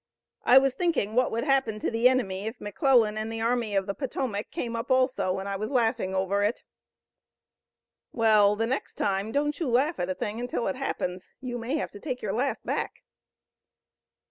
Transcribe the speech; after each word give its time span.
I 0.45 0.57
was 0.57 0.73
thinking 0.73 1.13
what 1.13 1.29
would 1.29 1.43
happen 1.43 1.77
to 1.77 1.91
the 1.91 2.09
enemy 2.09 2.47
if 2.47 2.59
McClellan 2.59 3.19
and 3.19 3.31
the 3.31 3.39
Army 3.41 3.75
of 3.75 3.85
the 3.85 3.93
Potomac 3.93 4.49
came 4.49 4.75
up 4.75 4.89
also, 4.89 5.37
and 5.37 5.47
I 5.47 5.55
was 5.55 5.69
laughing 5.69 6.15
over 6.15 6.41
it." 6.41 6.63
"Well, 8.11 8.55
the 8.55 8.65
next 8.65 8.95
time, 8.95 9.31
don't 9.31 9.59
you 9.59 9.67
laugh 9.67 9.99
at 9.99 10.09
a 10.09 10.15
thing 10.15 10.39
until 10.39 10.65
it 10.67 10.75
happens. 10.75 11.29
You 11.39 11.59
may 11.59 11.77
have 11.77 11.91
to 11.91 11.99
take 11.99 12.23
your 12.23 12.33
laugh 12.33 12.57
back." 12.65 13.03